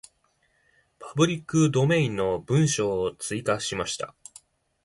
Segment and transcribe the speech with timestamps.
[0.97, 4.15] パブリックドメインの文章を追加しました。